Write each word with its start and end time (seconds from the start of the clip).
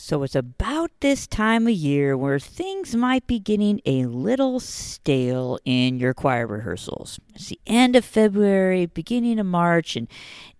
So 0.00 0.22
it's 0.22 0.34
about 0.34 0.90
this 1.00 1.26
time 1.26 1.66
of 1.66 1.74
year 1.74 2.16
where 2.16 2.38
things 2.38 2.96
might 2.96 3.26
be 3.26 3.38
getting 3.38 3.82
a 3.84 4.06
little 4.06 4.58
stale 4.58 5.58
in 5.66 5.98
your 5.98 6.14
choir 6.14 6.46
rehearsals. 6.46 7.20
It's 7.34 7.48
the 7.50 7.60
end 7.66 7.94
of 7.94 8.04
February, 8.04 8.86
beginning 8.86 9.38
of 9.38 9.44
March, 9.44 9.96
and 9.96 10.08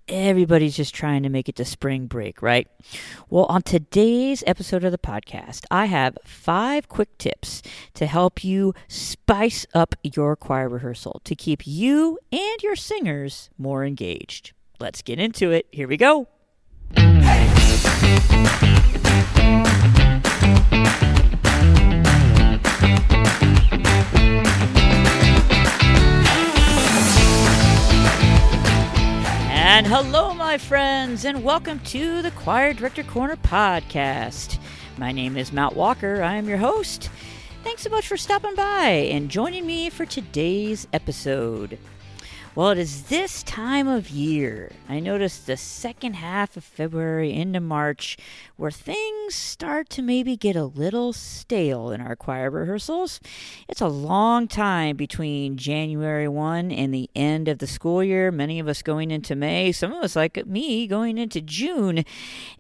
everybody's 0.07 0.77
just 0.77 0.95
trying 0.95 1.23
to 1.23 1.31
make 1.31 1.49
it 1.49 1.57
to 1.57 1.65
spring 1.65 2.07
break, 2.07 2.43
right? 2.43 2.69
Well, 3.31 3.47
on 3.47 3.63
today's 3.63 4.45
episode 4.47 4.85
of 4.85 4.93
the 4.93 4.99
podcast, 4.99 5.65
I 5.71 5.87
have 5.87 6.19
five 6.23 6.89
quick 6.91 7.17
tips 7.17 7.63
to 7.95 8.05
help 8.07 8.45
you 8.45 8.75
spice 8.89 9.67
up 9.73 9.95
your 10.03 10.37
choir 10.37 10.69
rehearsal 10.69 11.23
to 11.25 11.35
keep 11.35 11.67
you 11.67 12.19
and 12.31 12.63
your 12.63 12.77
singers 12.77 13.49
more 13.57 13.87
engaged. 13.87 14.53
Let's 14.79 15.01
get 15.01 15.19
into 15.19 15.51
it. 15.51 15.67
Here 15.73 15.89
we 15.89 15.97
go. 15.97 16.29
And 29.81 29.87
hello, 29.87 30.35
my 30.35 30.59
friends, 30.59 31.25
and 31.25 31.43
welcome 31.43 31.79
to 31.81 32.21
the 32.21 32.31
Choir 32.33 32.75
Director 32.75 33.03
Corner 33.03 33.37
podcast. 33.37 34.59
My 34.99 35.11
name 35.11 35.39
is 35.39 35.55
Matt 35.55 35.75
Walker. 35.75 36.23
I 36.23 36.35
am 36.35 36.47
your 36.47 36.59
host. 36.59 37.09
Thanks 37.65 37.81
so 37.81 37.89
much 37.89 38.07
for 38.07 38.19
stopping 38.19 38.55
by 38.55 38.89
and 38.89 39.31
joining 39.31 39.67
me 39.67 39.89
for 39.89 40.05
today's 40.05 40.87
episode. 40.93 41.79
Well, 42.57 42.71
it 42.71 42.79
is 42.79 43.05
this 43.05 43.45
time 43.45 43.87
of 43.87 44.11
year. 44.11 44.73
I 44.89 44.99
noticed 44.99 45.47
the 45.47 45.57
second 45.57 46.15
half 46.15 46.57
of 46.57 46.65
February 46.65 47.33
into 47.33 47.61
March 47.61 48.17
where 48.57 48.73
things 48.73 49.37
start 49.37 49.89
to 49.91 50.03
maybe 50.03 50.37
get 50.37 50.57
a 50.57 50.65
little 50.65 51.13
stale 51.13 51.93
in 51.93 52.01
our 52.01 52.17
choir 52.17 52.51
rehearsals. 52.51 53.21
It's 53.69 53.81
a 53.81 53.87
long 53.87 54.49
time 54.49 54.97
between 54.97 55.59
January 55.59 56.27
1 56.27 56.73
and 56.73 56.93
the 56.93 57.09
end 57.15 57.47
of 57.47 57.59
the 57.59 57.69
school 57.69 58.03
year. 58.03 58.33
Many 58.33 58.59
of 58.59 58.67
us 58.67 58.83
going 58.83 59.13
into 59.13 59.37
May, 59.37 59.71
some 59.71 59.93
of 59.93 60.03
us, 60.03 60.17
like 60.17 60.45
me, 60.45 60.89
going 60.89 61.19
into 61.19 61.41
June, 61.41 62.05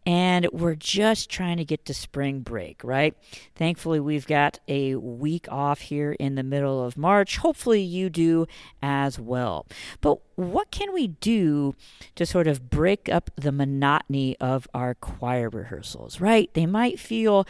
and 0.06 0.46
we're 0.52 0.76
just 0.76 1.28
trying 1.28 1.56
to 1.56 1.64
get 1.64 1.84
to 1.86 1.94
spring 1.94 2.40
break, 2.42 2.84
right? 2.84 3.16
Thankfully, 3.56 3.98
we've 3.98 4.28
got 4.28 4.60
a 4.68 4.94
week 4.94 5.48
off 5.50 5.80
here 5.80 6.12
in 6.12 6.36
the 6.36 6.44
middle 6.44 6.84
of 6.84 6.96
March. 6.96 7.38
Hopefully, 7.38 7.82
you 7.82 8.08
do 8.08 8.46
as 8.80 9.18
well. 9.18 9.66
But 10.00 10.18
what 10.36 10.70
can 10.70 10.92
we 10.92 11.08
do 11.08 11.74
to 12.14 12.26
sort 12.26 12.46
of 12.46 12.70
break 12.70 13.08
up 13.08 13.30
the 13.36 13.52
monotony 13.52 14.36
of 14.38 14.68
our 14.74 14.94
choir 14.94 15.48
rehearsals, 15.48 16.20
right? 16.20 16.52
They 16.54 16.66
might 16.66 16.98
feel 16.98 17.46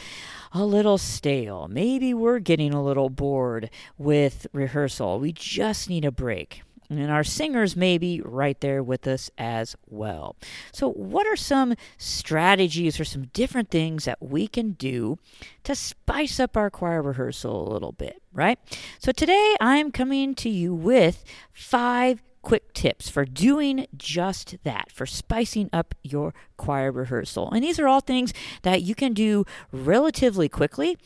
a 0.52 0.64
little 0.64 0.98
stale. 0.98 1.68
Maybe 1.68 2.14
we're 2.14 2.38
getting 2.38 2.74
a 2.74 2.82
little 2.82 3.10
bored 3.10 3.70
with 3.98 4.46
rehearsal. 4.52 5.20
We 5.20 5.32
just 5.32 5.88
need 5.88 6.04
a 6.04 6.12
break. 6.12 6.62
And 6.90 7.10
our 7.10 7.22
singers 7.22 7.76
may 7.76 7.98
be 7.98 8.20
right 8.20 8.60
there 8.60 8.82
with 8.82 9.06
us 9.06 9.30
as 9.38 9.76
well. 9.88 10.34
So, 10.72 10.90
what 10.90 11.26
are 11.26 11.36
some 11.36 11.76
strategies 11.98 12.98
or 12.98 13.04
some 13.04 13.26
different 13.32 13.70
things 13.70 14.04
that 14.06 14.20
we 14.20 14.48
can 14.48 14.72
do 14.72 15.18
to 15.62 15.76
spice 15.76 16.40
up 16.40 16.56
our 16.56 16.68
choir 16.68 17.00
rehearsal 17.00 17.68
a 17.68 17.72
little 17.72 17.92
bit, 17.92 18.20
right? 18.32 18.58
So, 18.98 19.12
today 19.12 19.54
I'm 19.60 19.92
coming 19.92 20.34
to 20.36 20.50
you 20.50 20.74
with 20.74 21.24
five 21.52 22.22
quick 22.42 22.72
tips 22.72 23.08
for 23.08 23.24
doing 23.24 23.86
just 23.96 24.56
that, 24.64 24.90
for 24.90 25.06
spicing 25.06 25.68
up 25.72 25.94
your 26.02 26.32
choir 26.56 26.90
rehearsal. 26.90 27.50
And 27.50 27.62
these 27.62 27.78
are 27.78 27.88
all 27.88 28.00
things 28.00 28.32
that 28.62 28.82
you 28.82 28.94
can 28.94 29.12
do 29.12 29.44
relatively 29.72 30.48
quickly, 30.48 30.96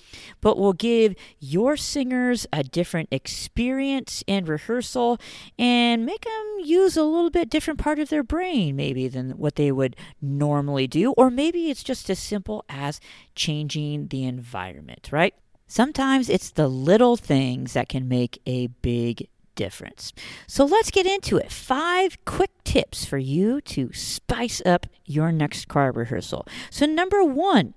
but 0.40 0.56
will 0.56 0.72
give 0.72 1.14
your 1.40 1.77
singers 1.77 2.46
a 2.52 2.62
different 2.62 3.08
experience 3.10 4.22
in 4.27 4.44
rehearsal 4.44 5.18
and 5.58 6.06
make 6.06 6.24
them 6.24 6.56
use 6.62 6.96
a 6.96 7.02
little 7.02 7.30
bit 7.30 7.50
different 7.50 7.80
part 7.80 7.98
of 7.98 8.08
their 8.08 8.23
brain, 8.23 8.77
maybe, 8.77 9.08
than 9.08 9.33
what 9.33 9.56
they 9.56 9.73
would 9.73 9.96
normally 10.20 10.86
do. 10.86 11.12
Or 11.12 11.30
maybe 11.30 11.70
it's 11.70 11.84
just 11.84 12.08
as 12.11 12.18
simple 12.18 12.64
as 12.68 13.00
changing 13.34 14.08
the 14.08 14.24
environment, 14.24 15.08
right? 15.11 15.34
Sometimes 15.67 16.28
it's 16.28 16.50
the 16.50 16.68
little 16.68 17.17
things 17.17 17.73
that 17.73 17.89
can 17.89 18.06
make 18.06 18.40
a 18.46 18.67
big 18.67 19.28
difference. 19.55 20.13
So 20.47 20.65
let's 20.65 20.91
get 20.91 21.07
into 21.07 21.37
it. 21.37 21.51
Five 21.53 22.25
quick 22.25 22.51
tips 22.65 23.05
for 23.05 23.19
you 23.19 23.61
to 23.63 23.92
spice 23.92 24.63
up 24.65 24.87
your 25.05 25.33
next 25.33 25.69
choir 25.69 25.92
rehearsal. 25.92 26.47
So, 26.70 26.87
number 26.87 27.23
one, 27.23 27.75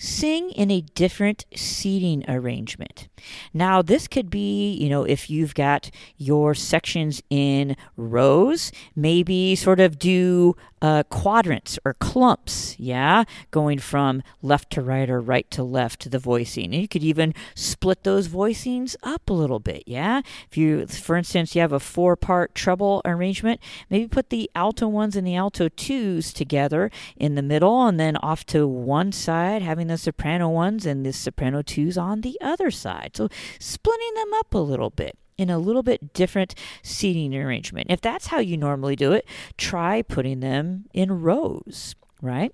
sing 0.00 0.50
in 0.52 0.70
a 0.70 0.80
different 0.80 1.44
seating 1.54 2.24
arrangement. 2.26 3.08
Now, 3.52 3.82
this 3.82 4.08
could 4.08 4.30
be, 4.30 4.72
you 4.72 4.88
know, 4.88 5.04
if 5.04 5.28
you've 5.28 5.54
got 5.54 5.90
your 6.16 6.54
sections 6.54 7.22
in 7.28 7.76
rows, 7.98 8.72
maybe 8.96 9.54
sort 9.54 9.78
of 9.78 9.98
do 9.98 10.56
uh, 10.82 11.02
quadrants 11.04 11.78
or 11.84 11.94
clumps, 11.94 12.74
yeah, 12.78 13.24
going 13.50 13.78
from 13.78 14.22
left 14.40 14.70
to 14.70 14.82
right 14.82 15.10
or 15.10 15.20
right 15.20 15.50
to 15.50 15.62
left 15.62 16.00
to 16.00 16.08
the 16.08 16.18
voicing. 16.18 16.66
And 16.72 16.80
you 16.80 16.88
could 16.88 17.04
even 17.04 17.34
split 17.54 18.02
those 18.02 18.28
voicings 18.28 18.96
up 19.02 19.28
a 19.28 19.34
little 19.34 19.58
bit, 19.58 19.82
yeah. 19.86 20.22
If 20.50 20.56
you, 20.56 20.86
for 20.86 21.16
instance, 21.16 21.54
you 21.54 21.60
have 21.60 21.72
a 21.72 21.80
four 21.80 22.16
part 22.16 22.54
treble 22.54 23.02
arrangement, 23.04 23.60
maybe 23.90 24.08
put 24.08 24.30
the 24.30 24.50
alto 24.54 24.88
ones 24.88 25.16
and 25.16 25.26
the 25.26 25.36
alto 25.36 25.68
twos 25.68 26.32
together 26.32 26.90
in 27.16 27.34
the 27.34 27.42
middle 27.42 27.86
and 27.86 28.00
then 28.00 28.16
off 28.16 28.46
to 28.46 28.66
one 28.66 29.12
side, 29.12 29.60
having 29.60 29.89
the 29.90 29.98
soprano 29.98 30.48
ones 30.48 30.86
and 30.86 31.04
the 31.04 31.12
soprano 31.12 31.62
twos 31.62 31.98
on 31.98 32.22
the 32.22 32.38
other 32.40 32.70
side. 32.70 33.12
So 33.14 33.28
splitting 33.58 34.14
them 34.14 34.32
up 34.34 34.54
a 34.54 34.58
little 34.58 34.90
bit 34.90 35.16
in 35.36 35.50
a 35.50 35.58
little 35.58 35.82
bit 35.82 36.12
different 36.12 36.54
seating 36.82 37.34
arrangement. 37.34 37.86
If 37.90 38.00
that's 38.00 38.26
how 38.28 38.40
you 38.40 38.56
normally 38.56 38.94
do 38.94 39.12
it, 39.12 39.26
try 39.56 40.02
putting 40.02 40.40
them 40.40 40.84
in 40.92 41.22
rows, 41.22 41.94
right? 42.20 42.52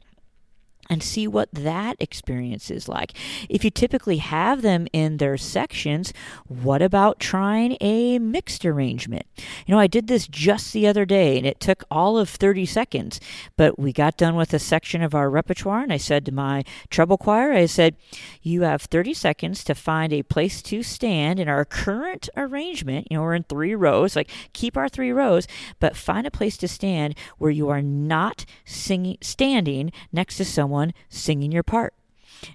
And 0.89 1.03
see 1.03 1.27
what 1.27 1.49
that 1.53 1.97
experience 2.01 2.71
is 2.71 2.89
like. 2.89 3.13
If 3.49 3.65
you 3.65 3.71
typically 3.71 4.19
have 4.19 4.63
them 4.63 4.87
in 4.93 5.17
their 5.17 5.37
sections, 5.37 6.13
what 6.47 6.83
about 6.83 7.21
trying 7.21 7.77
a 7.81 8.19
mixed 8.19 8.65
arrangement? 8.65 9.27
You 9.67 9.75
know, 9.75 9.79
I 9.79 9.87
did 9.87 10.07
this 10.07 10.27
just 10.29 10.73
the 10.73 10.87
other 10.87 11.05
day 11.05 11.37
and 11.37 11.47
it 11.47 11.61
took 11.61 11.85
all 11.91 12.19
of 12.19 12.29
30 12.29 12.67
seconds, 12.67 13.21
but 13.57 13.79
we 13.79 13.93
got 13.93 14.17
done 14.17 14.37
with 14.37 14.55
a 14.55 14.59
section 14.59 15.03
of 15.03 15.15
our 15.15 15.29
repertoire 15.29 15.81
and 15.81 15.93
I 15.93 15.97
said 15.97 16.25
to 16.27 16.33
my 16.33 16.65
treble 16.91 17.19
choir, 17.19 17.53
I 17.53 17.67
said, 17.67 17.97
You 18.43 18.63
have 18.63 18.83
30 18.83 19.15
seconds 19.15 19.65
to 19.65 19.75
find 19.75 20.13
a 20.13 20.23
place 20.23 20.63
to 20.63 20.83
stand 20.83 21.41
in 21.41 21.49
our 21.49 21.65
current 21.65 22.29
arrangement. 22.37 23.09
You 23.11 23.17
know, 23.17 23.23
we're 23.23 23.35
in 23.35 23.45
three 23.45 23.75
rows, 23.75 24.17
like 24.17 24.31
keep 24.53 24.77
our 24.77 24.89
three 24.89 25.13
rows, 25.13 25.47
but 25.81 25.97
find 25.97 26.27
a 26.27 26.31
place 26.31 26.57
to 26.59 26.69
stand 26.69 27.15
where 27.39 27.51
you 27.51 27.69
are 27.69 27.83
not 27.83 28.45
singing, 28.65 29.19
standing 29.21 29.93
next 30.13 30.37
to 30.37 30.45
someone 30.45 30.76
singing 31.09 31.53
your 31.53 31.63
part. 31.63 31.95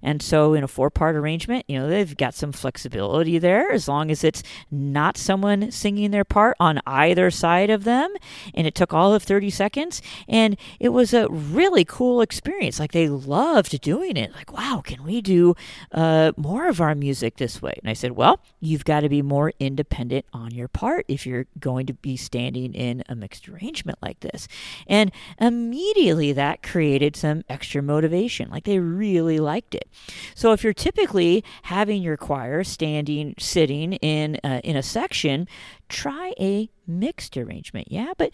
And 0.02 0.22
so, 0.22 0.53
in 0.53 0.63
a 0.63 0.68
four 0.68 0.90
part 0.90 1.16
arrangement, 1.16 1.66
you 1.68 1.79
know, 1.79 1.88
they've 1.88 2.16
got 2.16 2.34
some 2.34 2.52
flexibility 2.52 3.38
there 3.38 3.72
as 3.72 3.88
long 3.88 4.12
as 4.12 4.24
it's 4.24 4.44
not 4.69 5.18
someone 5.18 5.72
singing 5.72 6.12
their 6.12 6.24
part 6.24 6.57
on 6.59 6.79
either 6.85 7.31
side 7.31 7.69
of 7.69 7.84
them. 7.84 8.13
And 8.53 8.68
it 8.68 8.75
took 8.75 8.94
all 8.94 9.13
of 9.13 9.24
30 9.24 9.50
seconds. 9.50 10.01
And 10.28 10.57
it 10.80 10.90
was 10.90 11.13
a 11.13 11.28
really 11.30 11.85
cool 11.85 12.22
experience. 12.22 12.80
Like, 12.80 12.91
they 12.91 13.09
loved 13.09 13.80
doing 13.81 14.18
it. 14.18 14.34
Like, 14.34 14.53
wow, 14.53 14.81
can 14.84 15.03
we 15.03 15.22
do 15.22 15.56
uh, 15.91 16.31
more 16.38 16.68
of 16.68 16.81
our 16.81 16.96
music 16.96 17.38
this 17.38 17.62
way? 17.62 17.74
And 17.81 17.90
I 17.90 17.94
said, 17.94 18.12
well, 18.12 18.40
you've 18.59 18.85
got 18.85 19.01
to 19.01 19.09
be 19.09 19.22
more 19.22 19.53
independent 19.59 20.25
on 20.34 20.51
your 20.51 20.68
part 20.68 21.06
if 21.07 21.25
you're 21.25 21.47
going 21.59 21.85
to 21.88 21.94
be 21.94 22.18
standing 22.18 22.74
in 22.74 23.03
a 23.09 23.16
mixed 23.16 23.50
arrangement 23.50 23.97
like 24.01 24.19
this. 24.19 24.47
And 24.88 25.12
immediately 25.40 26.34
that 26.34 26.63
created 26.63 27.16
some 27.16 27.44
extra 27.50 27.81
motivation. 27.81 28.50
Like, 28.50 28.66
they 28.66 28.80
really 28.80 29.40
liked 29.40 29.75
it. 29.75 29.81
So 30.36 30.54
if 30.54 30.63
you're 30.63 30.74
typically 30.74 31.44
having 31.63 32.01
your 32.01 32.18
choir 32.18 32.63
standing, 32.63 33.36
sitting 33.38 33.94
in 33.94 34.39
uh, 34.44 34.62
in 34.63 34.75
a 34.75 34.83
section, 34.83 35.48
try 35.89 36.33
a 36.39 36.69
mixed 36.88 37.38
arrangement. 37.38 37.92
Yeah, 37.92 38.13
but 38.18 38.31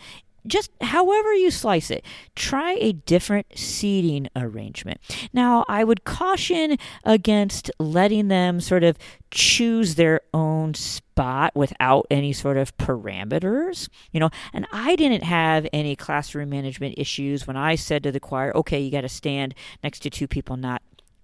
just 0.48 0.72
however 0.82 1.34
you 1.34 1.52
slice 1.52 1.92
it, 1.92 2.04
try 2.36 2.78
a 2.80 2.94
different 2.94 3.48
seating 3.56 4.28
arrangement. 4.36 5.00
Now, 5.34 5.66
I 5.68 5.84
would 5.84 6.04
caution 6.04 6.78
against 7.04 7.70
letting 7.80 8.30
them 8.30 8.62
sort 8.62 8.84
of 8.84 8.98
choose 9.30 9.96
their 9.96 10.22
own 10.34 10.74
spot 10.74 11.54
without 11.56 12.08
any 12.10 12.34
sort 12.34 12.58
of 12.58 12.76
parameters, 12.78 13.90
you 14.12 14.20
know. 14.20 14.30
And 14.54 14.66
I 14.72 14.96
didn't 14.96 15.24
have 15.24 15.68
any 15.74 15.96
classroom 15.96 16.50
management 16.50 16.96
issues 16.98 17.46
when 17.46 17.58
I 17.58 17.76
said 17.76 18.04
to 18.04 18.12
the 18.12 18.20
choir, 18.20 18.56
okay, 18.56 18.80
you 18.80 18.92
got 18.92 19.02
to 19.02 19.10
stand 19.10 19.54
next 19.84 20.00
to 20.00 20.10
two 20.10 20.28
people 20.28 20.58
not 20.58 20.82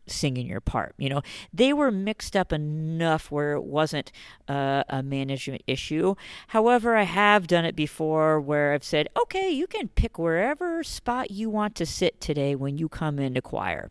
singing 0.07 0.47
your 0.47 0.61
part. 0.61 0.95
You 0.97 1.09
know, 1.09 1.21
they 1.53 1.73
were 1.73 1.91
mixed 1.91 2.35
up 2.35 2.51
enough 2.51 3.31
where 3.31 3.53
it 3.53 3.63
wasn't 3.63 4.11
uh, 4.47 4.83
a 4.89 5.01
management 5.03 5.63
issue. 5.67 6.15
However, 6.47 6.95
I 6.95 7.03
have 7.03 7.47
done 7.47 7.65
it 7.65 7.75
before 7.75 8.39
where 8.39 8.73
I've 8.73 8.83
said, 8.83 9.07
okay, 9.17 9.49
you 9.49 9.67
can 9.67 9.87
pick 9.89 10.17
wherever 10.17 10.83
spot 10.83 11.31
you 11.31 11.49
want 11.49 11.75
to 11.75 11.85
sit 11.85 12.19
today 12.19 12.55
when 12.55 12.77
you 12.77 12.89
come 12.89 13.19
into 13.19 13.41
choir. 13.41 13.89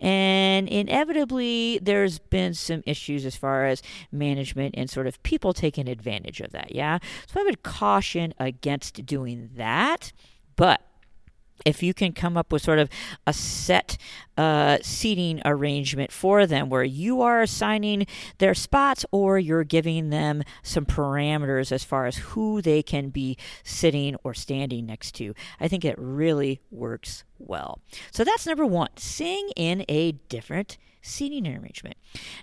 And 0.00 0.68
inevitably, 0.68 1.78
there's 1.82 2.18
been 2.18 2.54
some 2.54 2.82
issues 2.86 3.24
as 3.24 3.36
far 3.36 3.66
as 3.66 3.82
management 4.12 4.74
and 4.76 4.90
sort 4.90 5.06
of 5.06 5.22
people 5.22 5.52
taking 5.52 5.88
advantage 5.88 6.40
of 6.40 6.52
that. 6.52 6.74
Yeah. 6.74 6.98
So 7.26 7.40
I 7.40 7.44
would 7.44 7.62
caution 7.62 8.34
against 8.38 9.06
doing 9.06 9.50
that. 9.56 10.12
But 10.56 10.82
if 11.64 11.82
you 11.82 11.94
can 11.94 12.12
come 12.12 12.36
up 12.36 12.52
with 12.52 12.62
sort 12.62 12.78
of 12.78 12.88
a 13.26 13.32
set 13.32 13.96
uh, 14.36 14.78
seating 14.82 15.40
arrangement 15.44 16.10
for 16.10 16.46
them 16.46 16.68
where 16.68 16.84
you 16.84 17.22
are 17.22 17.42
assigning 17.42 18.06
their 18.38 18.54
spots 18.54 19.06
or 19.12 19.38
you're 19.38 19.64
giving 19.64 20.10
them 20.10 20.42
some 20.62 20.84
parameters 20.84 21.70
as 21.70 21.84
far 21.84 22.06
as 22.06 22.16
who 22.16 22.60
they 22.60 22.82
can 22.82 23.10
be 23.10 23.36
sitting 23.62 24.16
or 24.24 24.34
standing 24.34 24.86
next 24.86 25.12
to, 25.12 25.34
I 25.60 25.68
think 25.68 25.84
it 25.84 25.96
really 25.98 26.60
works 26.70 27.24
well. 27.46 27.80
So 28.10 28.24
that's 28.24 28.46
number 28.46 28.66
one 28.66 28.90
sing 28.96 29.50
in 29.56 29.84
a 29.88 30.12
different 30.12 30.78
seating 31.04 31.46
arrangement. 31.46 31.96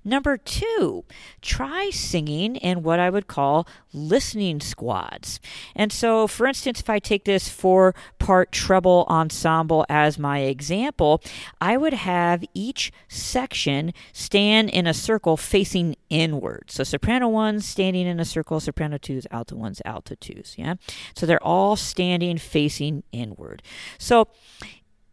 Number 0.06 0.38
two, 0.38 1.04
try 1.42 1.90
singing 1.90 2.56
in 2.58 2.84
what 2.84 3.00
I 3.00 3.10
would 3.10 3.28
call 3.28 3.68
listening 3.92 4.62
squads. 4.62 5.40
And 5.76 5.92
so, 5.92 6.28
for 6.28 6.46
instance, 6.46 6.80
if 6.80 6.90
I 6.90 7.00
take 7.00 7.26
this 7.26 7.50
four 7.50 7.96
part 8.20 8.52
treble 8.52 9.06
ensemble 9.10 9.86
as 9.90 10.20
my 10.20 10.40
example, 10.40 11.22
I 11.60 11.76
would 11.76 11.94
have 11.94 12.44
each 12.54 12.92
section 13.08 13.94
stand 14.14 14.70
in 14.70 14.86
a 14.86 14.94
circle 14.94 15.38
facing 15.38 15.96
inward. 16.10 16.66
So, 16.70 16.84
soprano 16.84 17.28
ones 17.28 17.66
standing 17.66 18.06
in 18.06 18.20
a 18.20 18.26
circle, 18.26 18.60
soprano 18.60 18.98
twos, 18.98 19.26
alto 19.32 19.56
ones, 19.56 19.82
alto 19.86 20.16
twos. 20.16 20.56
Yeah. 20.58 20.76
So 21.16 21.26
they're 21.26 21.44
all 21.44 21.76
standing 21.76 22.38
facing 22.38 23.04
inward. 23.12 23.64
So, 23.98 24.28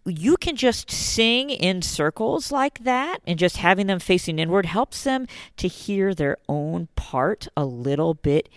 you 0.08 0.37
can 0.37 0.56
just 0.56 0.90
sing 0.90 1.50
in 1.50 1.82
circles 1.82 2.50
like 2.50 2.81
that 2.81 3.19
and 3.26 3.38
just 3.38 3.58
having 3.58 3.87
them 3.87 3.99
facing 3.99 4.38
inward 4.38 4.66
helps 4.66 5.05
them 5.05 5.26
to 5.56 5.69
hear 5.69 6.14
their 6.14 6.37
own 6.49 6.88
part 6.96 7.49
a 7.56 7.64
little 7.64 8.14
bit 8.14 8.49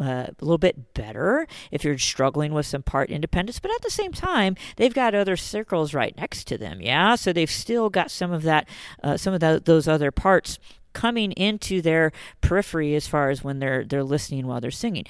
uh, 0.00 0.26
a 0.26 0.44
little 0.44 0.58
bit 0.58 0.92
better 0.94 1.46
if 1.70 1.84
you're 1.84 1.96
struggling 1.98 2.52
with 2.52 2.66
some 2.66 2.82
part 2.82 3.10
independence, 3.10 3.60
but 3.60 3.70
at 3.70 3.82
the 3.82 3.90
same 3.90 4.12
time, 4.12 4.56
they've 4.76 4.92
got 4.92 5.14
other 5.14 5.36
circles 5.36 5.94
right 5.94 6.16
next 6.16 6.44
to 6.48 6.58
them. 6.58 6.80
Yeah, 6.80 7.14
so 7.14 7.32
they've 7.32 7.50
still 7.50 7.90
got 7.90 8.10
some 8.10 8.32
of 8.32 8.42
that, 8.42 8.68
uh, 9.04 9.16
some 9.16 9.34
of 9.34 9.64
those 9.64 9.86
other 9.86 10.10
parts 10.10 10.58
coming 10.94 11.32
into 11.32 11.82
their 11.82 12.12
periphery 12.40 12.94
as 12.94 13.06
far 13.06 13.28
as 13.30 13.44
when 13.44 13.58
they're 13.58 13.84
they're 13.84 14.04
listening 14.04 14.46
while 14.46 14.60
they're 14.60 14.70
singing. 14.70 15.04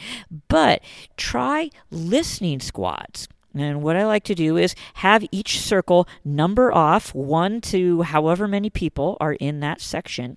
But 0.49 0.83
try 1.17 1.71
listening 1.91 2.61
squads. 2.61 3.29
And 3.55 3.83
what 3.83 3.97
I 3.97 4.05
like 4.05 4.25
to 4.25 4.35
do 4.35 4.56
is 4.56 4.75
have 4.95 5.25
each 5.31 5.61
circle 5.61 6.09
number 6.25 6.73
off 6.73 7.15
one 7.15 7.61
to 7.62 8.03
however 8.03 8.49
many 8.49 8.71
people 8.71 9.17
are 9.21 9.35
in 9.35 9.61
that 9.61 9.81
section 9.81 10.37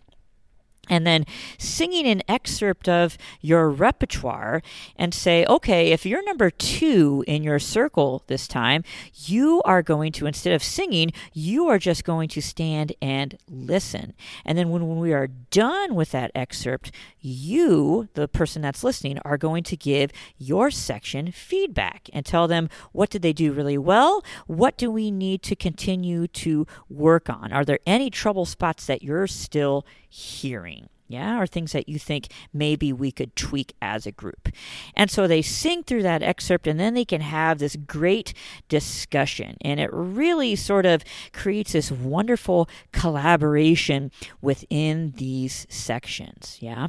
and 0.89 1.05
then 1.05 1.25
singing 1.57 2.05
an 2.05 2.21
excerpt 2.27 2.89
of 2.89 3.17
your 3.41 3.69
repertoire 3.69 4.61
and 4.95 5.13
say, 5.13 5.45
okay, 5.45 5.91
if 5.91 6.05
you're 6.05 6.23
number 6.23 6.49
two 6.49 7.23
in 7.27 7.43
your 7.43 7.59
circle 7.59 8.23
this 8.27 8.47
time, 8.47 8.83
you 9.25 9.61
are 9.63 9.81
going 9.81 10.11
to, 10.13 10.25
instead 10.25 10.53
of 10.53 10.63
singing, 10.63 11.11
you 11.33 11.67
are 11.67 11.79
just 11.79 12.03
going 12.03 12.29
to 12.29 12.41
stand 12.41 12.93
and 13.01 13.37
listen. 13.49 14.13
And 14.45 14.57
then 14.57 14.69
when, 14.69 14.97
we 14.97 15.13
are 15.13 15.27
done 15.27 15.95
with 15.95 16.11
that 16.11 16.31
excerpt, 16.33 16.91
you, 17.19 18.07
the 18.13 18.27
person 18.27 18.61
that's 18.61 18.83
listening, 18.83 19.19
are 19.25 19.37
going 19.37 19.63
to 19.63 19.77
give 19.77 20.11
your 20.37 20.71
section 20.71 21.31
feedback 21.31 22.09
and 22.13 22.25
tell 22.25 22.47
them 22.47 22.69
what 22.91 23.09
did 23.09 23.21
they 23.21 23.33
do 23.33 23.51
really 23.51 23.77
well? 23.77 24.23
What 24.47 24.77
do 24.77 24.89
we 24.89 25.11
need 25.11 25.41
to 25.43 25.55
continue 25.55 26.27
to 26.27 26.65
work 26.89 27.29
on? 27.29 27.51
Are 27.51 27.65
there 27.65 27.79
any 27.85 28.09
trouble 28.09 28.45
spots 28.45 28.85
that 28.87 29.03
you're 29.03 29.27
still 29.27 29.85
hearing? 30.09 30.76
Yeah, 31.07 31.39
or 31.39 31.47
things 31.47 31.71
that 31.71 31.87
you 31.87 31.97
think 31.97 32.27
maybe 32.53 32.91
we 32.91 33.11
could 33.11 33.35
tweak 33.35 33.73
as 33.81 34.05
a 34.05 34.11
group. 34.11 34.49
And 34.95 35.09
so 35.09 35.27
they 35.27 35.41
sing 35.41 35.83
through 35.83 36.03
that 36.03 36.21
excerpt 36.21 36.67
and 36.67 36.79
then 36.79 36.93
they 36.93 37.05
can 37.05 37.21
have 37.21 37.59
this 37.59 37.75
great 37.75 38.33
discussion. 38.67 39.57
And 39.61 39.79
it 39.79 39.89
really 39.93 40.55
sort 40.55 40.85
of 40.85 41.03
creates 41.33 41.73
this 41.73 41.91
wonderful 41.91 42.69
collaboration 42.91 44.11
within 44.41 45.13
these 45.17 45.65
sections. 45.69 46.57
Yeah. 46.61 46.87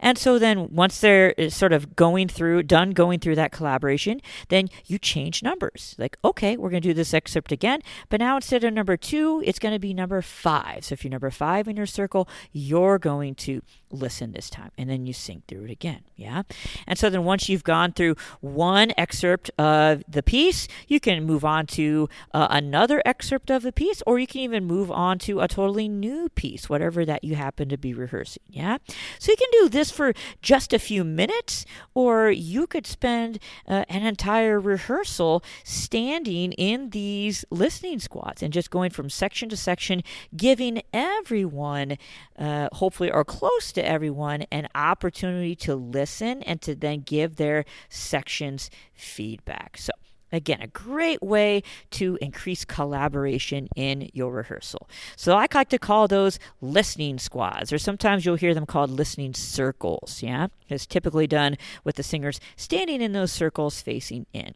And 0.00 0.16
so 0.16 0.38
then 0.38 0.68
once 0.74 1.00
they're 1.00 1.34
uh, 1.38 1.50
sort 1.50 1.72
of 1.72 1.94
going 1.94 2.28
through, 2.28 2.62
done 2.64 2.90
going 2.90 3.20
through 3.20 3.36
that 3.36 3.52
collaboration, 3.52 4.20
then 4.48 4.68
you 4.86 4.98
change 4.98 5.42
numbers. 5.42 5.94
Like, 5.98 6.16
okay, 6.24 6.56
we're 6.56 6.70
going 6.70 6.82
to 6.82 6.88
do 6.88 6.94
this 6.94 7.12
excerpt 7.14 7.52
again, 7.52 7.80
but 8.08 8.20
now 8.20 8.36
instead 8.36 8.64
of 8.64 8.72
number 8.72 8.96
two, 8.96 9.42
it's 9.44 9.58
going 9.58 9.74
to 9.74 9.78
be 9.78 9.92
number 9.92 10.22
five. 10.22 10.86
So 10.86 10.94
if 10.94 11.04
you're 11.04 11.10
number 11.10 11.30
five 11.30 11.68
in 11.68 11.76
your 11.76 11.86
circle, 11.86 12.28
you're 12.52 12.98
going 12.98 13.34
to 13.36 13.57
listen 13.90 14.32
this 14.32 14.50
time 14.50 14.70
and 14.76 14.90
then 14.90 15.06
you 15.06 15.12
sing 15.12 15.42
through 15.48 15.64
it 15.64 15.70
again 15.70 16.00
yeah? 16.16 16.42
And 16.86 16.98
so 16.98 17.08
then 17.10 17.24
once 17.24 17.48
you've 17.48 17.64
gone 17.64 17.92
through 17.92 18.16
one 18.40 18.92
excerpt 18.96 19.50
of 19.58 20.02
the 20.08 20.22
piece 20.22 20.68
you 20.86 21.00
can 21.00 21.24
move 21.24 21.44
on 21.44 21.66
to 21.66 22.08
uh, 22.34 22.48
another 22.50 23.02
excerpt 23.04 23.50
of 23.50 23.62
the 23.62 23.72
piece 23.72 24.02
or 24.06 24.18
you 24.18 24.26
can 24.26 24.40
even 24.40 24.64
move 24.64 24.90
on 24.90 25.18
to 25.20 25.40
a 25.40 25.48
totally 25.48 25.88
new 25.88 26.28
piece 26.30 26.68
whatever 26.68 27.04
that 27.04 27.24
you 27.24 27.34
happen 27.34 27.68
to 27.68 27.78
be 27.78 27.94
rehearsing 27.94 28.42
yeah? 28.48 28.78
So 29.18 29.32
you 29.32 29.36
can 29.36 29.48
do 29.52 29.68
this 29.68 29.90
for 29.90 30.12
just 30.42 30.72
a 30.72 30.78
few 30.78 31.04
minutes 31.04 31.64
or 31.94 32.30
you 32.30 32.66
could 32.66 32.86
spend 32.86 33.38
uh, 33.66 33.84
an 33.88 34.04
entire 34.04 34.60
rehearsal 34.60 35.42
standing 35.64 36.52
in 36.52 36.90
these 36.90 37.44
listening 37.50 37.98
squads 37.98 38.42
and 38.42 38.52
just 38.52 38.70
going 38.70 38.90
from 38.90 39.10
section 39.10 39.48
to 39.48 39.56
section 39.56 40.02
giving 40.36 40.82
everyone 40.92 41.96
uh, 42.38 42.68
hopefully 42.72 43.10
or 43.10 43.24
close 43.24 43.47
close 43.48 43.72
to 43.72 43.84
everyone 43.84 44.42
an 44.52 44.68
opportunity 44.74 45.56
to 45.56 45.74
listen 45.74 46.42
and 46.42 46.60
to 46.60 46.74
then 46.74 47.00
give 47.00 47.36
their 47.36 47.64
sections 47.88 48.70
feedback. 48.94 49.78
So, 49.78 49.92
Again, 50.30 50.60
a 50.60 50.66
great 50.66 51.22
way 51.22 51.62
to 51.92 52.18
increase 52.20 52.66
collaboration 52.66 53.66
in 53.74 54.10
your 54.12 54.30
rehearsal. 54.30 54.86
So 55.16 55.34
I 55.34 55.46
like 55.54 55.70
to 55.70 55.78
call 55.78 56.06
those 56.06 56.38
listening 56.60 57.18
squads, 57.18 57.72
or 57.72 57.78
sometimes 57.78 58.26
you'll 58.26 58.36
hear 58.36 58.52
them 58.52 58.66
called 58.66 58.90
listening 58.90 59.32
circles. 59.32 60.22
Yeah, 60.22 60.48
it's 60.68 60.84
typically 60.84 61.26
done 61.26 61.56
with 61.82 61.96
the 61.96 62.02
singers 62.02 62.40
standing 62.56 63.00
in 63.00 63.12
those 63.12 63.32
circles 63.32 63.80
facing 63.80 64.26
in. 64.34 64.52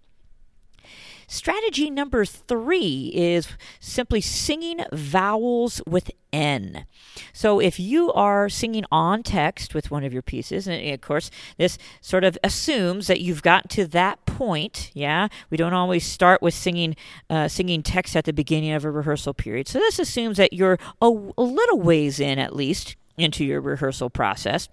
Strategy 1.32 1.88
number 1.88 2.26
three 2.26 3.10
is 3.14 3.48
simply 3.80 4.20
singing 4.20 4.84
vowels 4.92 5.80
with 5.86 6.10
N. 6.30 6.84
So 7.32 7.58
if 7.58 7.80
you 7.80 8.12
are 8.12 8.50
singing 8.50 8.84
on 8.92 9.22
text 9.22 9.74
with 9.74 9.90
one 9.90 10.04
of 10.04 10.12
your 10.12 10.20
pieces, 10.20 10.68
and 10.68 10.86
of 10.92 11.00
course, 11.00 11.30
this 11.56 11.78
sort 12.02 12.24
of 12.24 12.36
assumes 12.44 13.06
that 13.06 13.22
you've 13.22 13.42
gotten 13.42 13.68
to 13.70 13.86
that 13.86 14.26
point. 14.26 14.90
Yeah, 14.92 15.28
we 15.48 15.56
don't 15.56 15.72
always 15.72 16.04
start 16.04 16.42
with 16.42 16.52
singing 16.52 16.96
uh, 17.30 17.48
singing 17.48 17.82
text 17.82 18.14
at 18.14 18.26
the 18.26 18.34
beginning 18.34 18.72
of 18.72 18.84
a 18.84 18.90
rehearsal 18.90 19.32
period. 19.32 19.68
So 19.68 19.78
this 19.78 19.98
assumes 19.98 20.36
that 20.36 20.52
you're 20.52 20.78
a, 21.00 21.06
a 21.06 21.42
little 21.42 21.80
ways 21.80 22.20
in 22.20 22.38
at 22.38 22.54
least 22.54 22.96
into 23.16 23.44
your 23.44 23.60
rehearsal 23.60 24.10
process. 24.10 24.68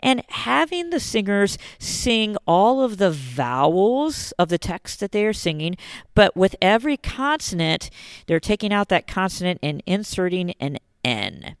And 0.00 0.22
having 0.28 0.90
the 0.90 1.00
singers 1.00 1.58
sing 1.78 2.36
all 2.46 2.82
of 2.82 2.98
the 2.98 3.10
vowels 3.10 4.32
of 4.32 4.48
the 4.48 4.58
text 4.58 5.00
that 5.00 5.12
they 5.12 5.26
are 5.26 5.32
singing, 5.32 5.76
but 6.14 6.36
with 6.36 6.56
every 6.60 6.96
consonant, 6.96 7.90
they're 8.26 8.40
taking 8.40 8.72
out 8.72 8.88
that 8.88 9.06
consonant 9.06 9.60
and 9.62 9.82
inserting 9.86 10.52
an 10.60 10.78
N. 11.04 11.56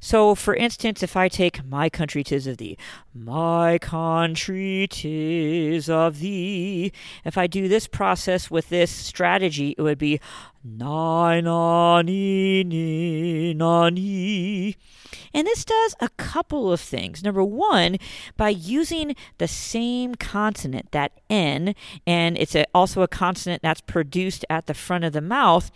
So, 0.00 0.34
for 0.34 0.54
instance, 0.54 1.02
if 1.02 1.16
I 1.16 1.28
take 1.28 1.64
My 1.64 1.88
Country 1.88 2.24
Tis 2.24 2.46
of 2.46 2.58
Thee, 2.58 2.76
My 3.14 3.78
Country 3.78 4.86
Tis 4.90 5.88
of 5.88 6.20
Thee, 6.20 6.92
if 7.24 7.38
I 7.38 7.46
do 7.46 7.68
this 7.68 7.86
process 7.86 8.50
with 8.50 8.68
this 8.68 8.90
strategy, 8.90 9.74
it 9.76 9.82
would 9.82 9.98
be 9.98 10.20
Na 10.64 11.40
na 11.40 12.02
ni 12.02 12.64
ni 12.64 13.54
na 13.54 13.88
ni. 13.88 14.76
And 15.32 15.46
this 15.46 15.64
does 15.64 15.94
a 16.00 16.08
couple 16.10 16.72
of 16.72 16.80
things. 16.80 17.22
Number 17.22 17.44
one, 17.44 17.96
by 18.36 18.50
using 18.50 19.14
the 19.38 19.48
same 19.48 20.14
consonant, 20.14 20.90
that 20.92 21.12
N, 21.30 21.74
and 22.06 22.36
it's 22.36 22.54
a, 22.54 22.66
also 22.74 23.02
a 23.02 23.08
consonant 23.08 23.62
that's 23.62 23.80
produced 23.80 24.44
at 24.50 24.66
the 24.66 24.74
front 24.74 25.04
of 25.04 25.12
the 25.12 25.20
mouth, 25.20 25.70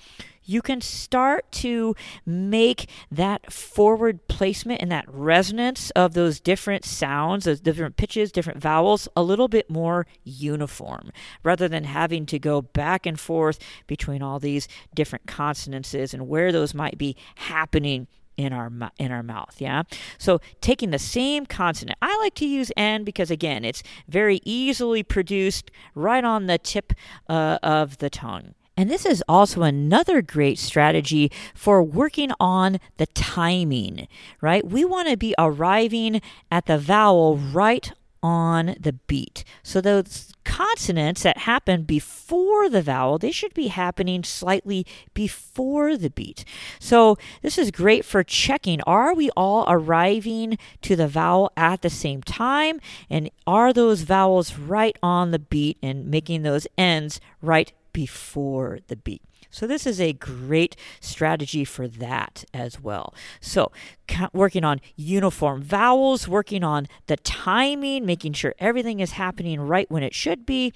you 0.44 0.62
can 0.62 0.80
start 0.80 1.50
to 1.52 1.94
make 2.26 2.88
that 3.10 3.52
forward 3.52 4.26
placement 4.28 4.80
and 4.82 4.90
that 4.90 5.04
resonance 5.08 5.90
of 5.90 6.14
those 6.14 6.40
different 6.40 6.84
sounds, 6.84 7.44
those 7.44 7.60
different 7.60 7.96
pitches, 7.96 8.32
different 8.32 8.60
vowels, 8.60 9.08
a 9.16 9.22
little 9.22 9.48
bit 9.48 9.70
more 9.70 10.06
uniform 10.24 11.10
rather 11.42 11.68
than 11.68 11.84
having 11.84 12.26
to 12.26 12.38
go 12.38 12.62
back 12.62 13.06
and 13.06 13.18
forth 13.18 13.58
between 13.86 14.22
all 14.22 14.38
these 14.38 14.68
different 14.94 15.26
consonances 15.26 16.14
and 16.14 16.28
where 16.28 16.52
those 16.52 16.74
might 16.74 16.98
be 16.98 17.16
happening 17.36 18.06
in 18.36 18.52
our 18.52 18.72
in 18.98 19.12
our 19.12 19.22
mouth 19.22 19.56
yeah? 19.58 19.82
So 20.16 20.40
taking 20.62 20.90
the 20.90 20.98
same 20.98 21.44
consonant 21.44 21.98
i 22.00 22.16
like 22.18 22.34
to 22.36 22.46
use 22.46 22.72
n 22.78 23.04
because 23.04 23.30
again 23.30 23.62
it's 23.62 23.82
very 24.08 24.40
easily 24.44 25.02
produced 25.02 25.70
right 25.94 26.24
on 26.24 26.46
the 26.46 26.56
tip 26.56 26.94
uh, 27.28 27.58
of 27.62 27.98
the 27.98 28.08
tongue 28.08 28.54
and 28.76 28.90
this 28.90 29.04
is 29.04 29.22
also 29.28 29.62
another 29.62 30.22
great 30.22 30.58
strategy 30.58 31.30
for 31.54 31.82
working 31.82 32.30
on 32.40 32.78
the 32.96 33.06
timing, 33.06 34.08
right? 34.40 34.66
We 34.66 34.84
want 34.84 35.08
to 35.08 35.16
be 35.16 35.34
arriving 35.38 36.22
at 36.50 36.66
the 36.66 36.78
vowel 36.78 37.36
right 37.36 37.92
on 38.22 38.76
the 38.78 38.92
beat. 38.92 39.44
So 39.62 39.80
those 39.80 40.32
consonants 40.44 41.22
that 41.22 41.38
happen 41.38 41.82
before 41.82 42.68
the 42.68 42.82
vowel, 42.82 43.18
they 43.18 43.32
should 43.32 43.52
be 43.52 43.68
happening 43.68 44.22
slightly 44.22 44.86
before 45.12 45.96
the 45.96 46.10
beat. 46.10 46.44
So 46.78 47.16
this 47.42 47.58
is 47.58 47.70
great 47.70 48.04
for 48.04 48.22
checking 48.22 48.80
are 48.82 49.14
we 49.14 49.30
all 49.36 49.64
arriving 49.68 50.56
to 50.82 50.96
the 50.96 51.08
vowel 51.08 51.52
at 51.56 51.82
the 51.82 51.90
same 51.90 52.22
time 52.22 52.80
and 53.10 53.30
are 53.46 53.72
those 53.72 54.02
vowels 54.02 54.56
right 54.56 54.96
on 55.02 55.30
the 55.30 55.38
beat 55.38 55.78
and 55.82 56.06
making 56.06 56.42
those 56.42 56.66
ends 56.78 57.20
right 57.40 57.72
before 57.92 58.78
the 58.88 58.96
beat. 58.96 59.22
So, 59.50 59.66
this 59.66 59.86
is 59.86 60.00
a 60.00 60.14
great 60.14 60.76
strategy 61.00 61.64
for 61.64 61.86
that 61.86 62.44
as 62.54 62.80
well. 62.80 63.12
So, 63.40 63.70
working 64.32 64.64
on 64.64 64.80
uniform 64.96 65.62
vowels, 65.62 66.26
working 66.26 66.64
on 66.64 66.88
the 67.06 67.18
timing, 67.18 68.06
making 68.06 68.32
sure 68.32 68.54
everything 68.58 69.00
is 69.00 69.12
happening 69.12 69.60
right 69.60 69.90
when 69.90 70.02
it 70.02 70.14
should 70.14 70.46
be, 70.46 70.72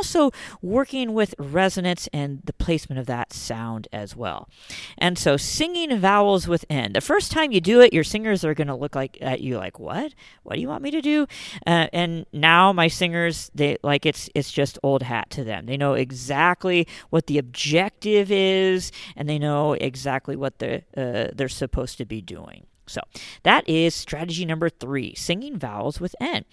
also 0.00 0.30
working 0.62 1.12
with 1.12 1.34
resonance 1.38 2.08
and 2.10 2.40
the 2.44 2.54
placement 2.54 2.98
of 2.98 3.04
that 3.04 3.34
sound 3.34 3.86
as 3.92 4.16
well. 4.16 4.48
And 4.96 5.18
so, 5.18 5.36
singing 5.36 5.98
vowels 5.98 6.48
with 6.48 6.64
N. 6.70 6.94
The 6.94 7.02
first 7.02 7.30
time 7.30 7.52
you 7.52 7.60
do 7.60 7.82
it, 7.82 7.92
your 7.92 8.02
singers 8.02 8.42
are 8.42 8.54
going 8.54 8.68
to 8.68 8.74
look 8.74 8.94
like 8.94 9.18
at 9.20 9.42
you 9.42 9.58
like, 9.58 9.78
"What? 9.78 10.14
What 10.42 10.54
do 10.54 10.62
you 10.62 10.68
want 10.68 10.82
me 10.82 10.90
to 10.90 11.02
do?" 11.02 11.26
Uh, 11.66 11.88
and 11.92 12.24
now 12.32 12.72
my 12.72 12.88
singers, 12.88 13.50
they 13.54 13.76
like 13.82 14.06
it's 14.06 14.30
it's 14.34 14.50
just 14.50 14.78
old 14.82 15.02
hat 15.02 15.28
to 15.30 15.44
them. 15.44 15.66
They 15.66 15.76
know 15.76 15.92
exactly 15.92 16.86
what 17.10 17.26
the 17.26 17.36
objective 17.36 18.32
is, 18.32 18.92
and 19.16 19.28
they 19.28 19.38
know 19.38 19.74
exactly 19.74 20.34
what 20.34 20.60
the 20.60 20.82
uh, 20.96 21.28
they're 21.34 21.48
supposed 21.48 21.98
to 21.98 22.06
be 22.06 22.22
doing. 22.22 22.66
So 22.90 23.00
that 23.44 23.68
is 23.68 23.94
strategy 23.94 24.44
number 24.44 24.68
three 24.68 25.14
singing 25.14 25.58
vowels 25.58 26.00
with 26.00 26.14
N. 26.20 26.44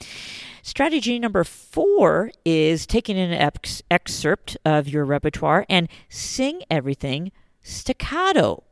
Strategy 0.62 1.20
number 1.20 1.44
four 1.44 2.32
is 2.46 2.86
taking 2.86 3.17
an 3.17 3.34
ex- 3.34 3.82
excerpt 3.89 4.58
of 4.63 4.88
your 4.88 5.06
repertoire 5.06 5.65
and 5.70 5.89
sing 6.10 6.62
everything 6.70 7.32
staccato. 7.62 8.63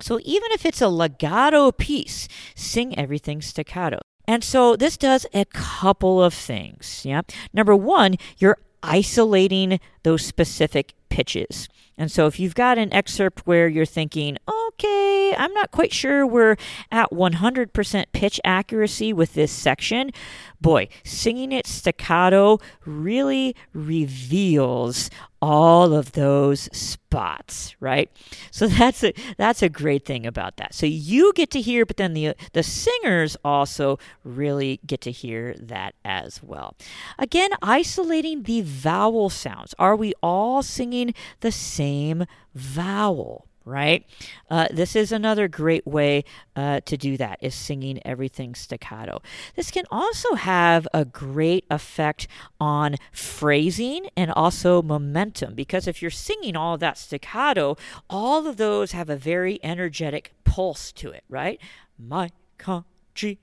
So 0.00 0.18
even 0.24 0.50
if 0.52 0.66
it's 0.66 0.82
a 0.82 0.88
legato 0.88 1.70
piece, 1.70 2.28
sing 2.54 2.98
everything 2.98 3.40
staccato. 3.40 4.00
And 4.26 4.42
so 4.44 4.76
this 4.76 4.96
does 4.96 5.26
a 5.34 5.44
couple 5.46 6.22
of 6.22 6.34
things. 6.34 7.02
Yeah. 7.04 7.22
Number 7.52 7.74
one, 7.76 8.16
you're 8.38 8.58
isolating 8.82 9.78
those 10.02 10.24
specific 10.24 10.94
pitches. 11.12 11.68
And 11.98 12.10
so 12.10 12.26
if 12.26 12.40
you've 12.40 12.54
got 12.54 12.78
an 12.78 12.90
excerpt 12.92 13.46
where 13.46 13.68
you're 13.68 13.84
thinking, 13.84 14.38
okay, 14.48 15.34
I'm 15.36 15.52
not 15.52 15.70
quite 15.70 15.92
sure 15.92 16.26
we're 16.26 16.56
at 16.90 17.10
100% 17.10 18.04
pitch 18.12 18.40
accuracy 18.44 19.12
with 19.12 19.34
this 19.34 19.52
section, 19.52 20.10
boy, 20.58 20.88
singing 21.04 21.52
it 21.52 21.66
staccato 21.66 22.60
really 22.86 23.54
reveals 23.74 25.10
all 25.42 25.92
of 25.92 26.12
those 26.12 26.68
spots, 26.72 27.74
right? 27.80 28.08
So 28.52 28.66
that's 28.68 29.02
a 29.02 29.12
that's 29.36 29.60
a 29.60 29.68
great 29.68 30.06
thing 30.06 30.24
about 30.24 30.56
that. 30.58 30.72
So 30.72 30.86
you 30.86 31.32
get 31.34 31.50
to 31.50 31.60
hear, 31.60 31.84
but 31.84 31.96
then 31.96 32.14
the 32.14 32.34
the 32.52 32.62
singers 32.62 33.36
also 33.44 33.98
really 34.24 34.80
get 34.86 35.00
to 35.02 35.10
hear 35.10 35.54
that 35.58 35.94
as 36.04 36.42
well. 36.42 36.76
Again, 37.18 37.50
isolating 37.60 38.44
the 38.44 38.62
vowel 38.62 39.28
sounds. 39.30 39.74
Are 39.80 39.96
we 39.96 40.14
all 40.22 40.62
singing 40.62 41.01
the 41.40 41.52
same 41.52 42.24
vowel? 42.54 43.46
right? 43.64 44.04
Uh, 44.50 44.68
this 44.70 44.96
is 44.96 45.12
another 45.12 45.48
great 45.48 45.86
way 45.86 46.24
uh, 46.56 46.80
to 46.80 46.96
do 46.96 47.16
that 47.16 47.38
is 47.40 47.54
singing 47.54 48.00
everything 48.04 48.54
staccato. 48.54 49.22
This 49.54 49.70
can 49.70 49.84
also 49.90 50.34
have 50.34 50.88
a 50.92 51.04
great 51.04 51.64
effect 51.70 52.26
on 52.60 52.96
phrasing 53.12 54.08
and 54.16 54.30
also 54.32 54.82
momentum 54.82 55.54
because 55.54 55.86
if 55.86 56.02
you're 56.02 56.10
singing 56.10 56.56
all 56.56 56.78
that 56.78 56.98
staccato, 56.98 57.76
all 58.10 58.46
of 58.46 58.56
those 58.56 58.92
have 58.92 59.08
a 59.08 59.16
very 59.16 59.60
energetic 59.62 60.32
pulse 60.44 60.92
to 60.92 61.10
it, 61.10 61.24
right? 61.28 61.60
My 61.98 62.30
country 62.58 63.38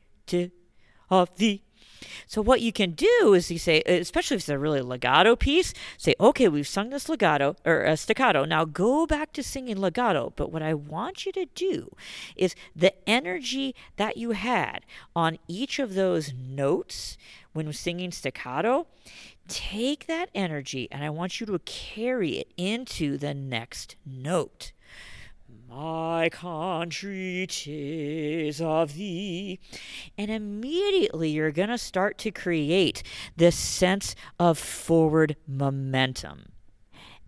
of 1.10 1.36
the 1.38 1.62
so 2.27 2.41
what 2.41 2.62
you 2.62 2.72
can 2.72 2.91
do 2.91 3.34
is 3.34 3.51
you 3.51 3.60
say, 3.60 3.82
especially 3.82 4.36
if 4.36 4.41
it's 4.41 4.50
a 4.50 4.58
really 4.58 4.82
legato 4.82 5.36
piece, 5.36 5.74
say, 5.98 6.15
okay, 6.20 6.48
we've 6.48 6.68
sung 6.68 6.89
this 6.89 7.10
legato 7.10 7.56
or 7.65 7.84
a 7.84 7.98
staccato. 7.98 8.46
Now 8.46 8.65
go 8.65 9.06
back 9.06 9.34
to 9.34 9.44
singing 9.44 9.77
legato. 9.77 10.34
But 10.36 10.51
what 10.51 10.62
I 10.62 10.74
want 10.74 11.25
you 11.25 11.32
to 11.34 11.46
do 11.46 11.96
is 12.36 12.56
the 12.75 12.94
energy 13.08 13.75
that 13.98 14.18
you 14.18 14.32
had 14.32 14.86
on 15.15 15.39
each 15.48 15.79
of 15.79 15.94
those 15.94 16.34
notes 16.34 17.18
when 17.53 17.72
singing 17.74 18.12
staccato, 18.12 18.88
take 19.48 20.08
that 20.08 20.29
energy 20.36 20.88
and 20.91 21.03
I 21.03 21.10
want 21.10 21.39
you 21.39 21.46
to 21.48 21.60
carry 21.60 22.38
it 22.38 22.51
into 22.58 23.18
the 23.18 23.34
next 23.34 23.96
note. 24.06 24.72
My 25.70 26.30
country, 26.30 27.46
tis 27.48 28.60
of 28.60 28.96
thee. 28.96 29.60
And 30.18 30.32
immediately 30.32 31.30
you're 31.30 31.52
going 31.52 31.70
to 31.70 31.78
start 31.78 32.18
to 32.20 32.32
create 32.32 33.04
this 33.38 33.56
sense 33.56 34.16
of 34.40 34.58
forward 34.58 35.36
momentum. 35.48 36.54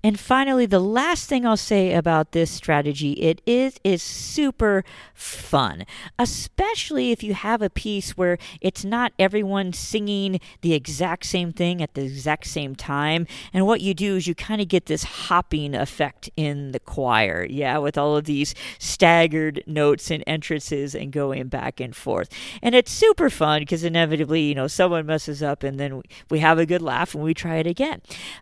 And 0.04 0.20
finally, 0.20 0.66
the 0.66 0.80
last 0.80 1.30
thing 1.30 1.46
I'll 1.46 1.58
say 1.58 1.94
about 1.94 2.32
this 2.32 2.50
strategy, 2.50 3.14
it 3.14 3.42
is 3.46 3.80
is 3.84 4.02
super 4.02 4.84
fun, 5.14 5.86
especially 6.18 7.12
if 7.12 7.22
you 7.24 7.34
have 7.34 7.62
a 7.62 7.70
piece 7.70 8.18
where 8.18 8.38
it's 8.62 8.84
not 8.84 9.14
everyone 9.20 9.74
singing 9.74 10.40
the 10.62 10.74
exact 10.74 11.26
same 11.26 11.54
thing 11.54 11.82
at 11.82 11.94
the 11.94 12.04
exact 12.04 12.48
same 12.48 12.76
time. 12.76 13.28
And 13.54 13.68
what 13.68 13.82
you 13.82 13.94
do 13.94 14.16
is 14.16 14.28
you 14.28 14.34
kind 14.34 14.62
of 14.62 14.68
get 14.68 14.88
this 14.88 15.04
hopping 15.04 15.76
effect 15.76 16.30
in 16.36 16.72
the 16.72 16.80
choir, 16.80 17.46
yeah, 17.48 17.78
with 17.78 17.98
all 17.98 18.18
of 18.18 18.26
these 18.26 18.56
staggered 18.80 19.64
notes 19.68 20.10
and 20.10 20.24
entrances 20.26 20.96
and 20.96 21.12
going 21.12 21.48
back 21.48 21.80
and 21.80 21.96
forth. 21.96 22.30
And 22.62 22.74
it's 22.74 22.92
super 22.92 23.30
fun 23.30 23.62
because 23.62 23.84
inevitably, 23.84 24.42
you 24.42 24.56
know, 24.56 24.68
someone 24.68 25.06
messes 25.06 25.44
up 25.44 25.64
and 25.64 25.80
then 25.80 26.02
we 26.30 26.40
have 26.40 26.58
a 26.58 26.66
good 26.66 26.82
laugh 26.82 27.14
and 27.14 27.24
we 27.24 27.34
try 27.34 27.58
it 27.58 27.68
again. 27.68 28.02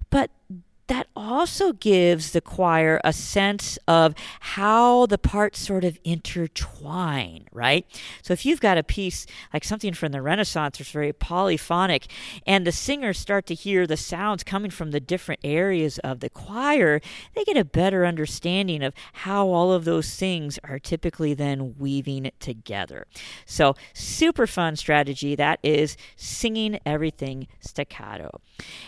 But 0.10 0.32
that 0.90 1.08
also 1.16 1.72
gives 1.72 2.32
the 2.32 2.42
choir 2.42 3.00
a 3.04 3.14
sense 3.14 3.78
of 3.88 4.16
how 4.40 5.06
the 5.06 5.20
parts 5.20 5.60
sort 5.60 5.84
of 5.84 6.00
intertwine, 6.04 7.48
right? 7.54 7.86
So 8.24 8.34
if 8.34 8.44
you've 8.46 8.60
got 8.60 8.80
a 8.80 8.84
piece 8.84 9.28
like 9.54 9.64
something 9.64 9.94
from 9.94 10.12
the 10.12 10.22
Renaissance 10.22 10.80
that's 10.80 10.90
very 10.90 11.14
polyphonic, 11.14 12.08
and 12.48 12.66
the 12.66 12.72
singers 12.72 13.20
start 13.20 13.46
to 13.46 13.54
hear 13.54 13.86
the 13.86 13.98
sounds 13.98 14.44
coming 14.44 14.72
from 14.72 14.90
the 14.90 15.00
different 15.00 15.42
areas 15.44 16.00
of 16.00 16.22
the 16.22 16.30
choir, 16.30 17.02
they 17.36 17.44
get 17.44 17.56
a 17.56 17.64
better 17.64 18.04
understanding 18.06 18.84
of 18.84 18.94
how 19.14 19.48
all 19.48 19.72
of 19.72 19.86
those 19.86 20.16
things 20.16 20.58
are 20.64 20.80
typically 20.80 21.36
then 21.36 21.76
weaving 21.78 22.32
together. 22.40 23.06
So 23.46 23.76
super 23.94 24.48
fun 24.48 24.76
strategy 24.76 25.36
that 25.36 25.60
is 25.62 25.96
singing 26.16 26.80
everything 26.84 27.48
staccato. 27.60 28.42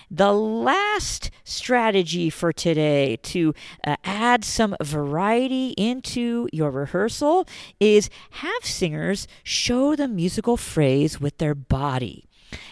The 0.09 0.33
last 0.33 1.29
strategy 1.43 1.90
strategy 1.91 2.29
for 2.29 2.53
today 2.53 3.17
to 3.21 3.53
uh, 3.83 3.97
add 4.05 4.45
some 4.45 4.73
variety 4.81 5.71
into 5.71 6.47
your 6.53 6.71
rehearsal 6.71 7.45
is 7.81 8.09
have 8.29 8.63
singers 8.63 9.27
show 9.43 9.93
the 9.93 10.07
musical 10.07 10.55
phrase 10.55 11.19
with 11.19 11.37
their 11.37 11.53
body. 11.53 12.29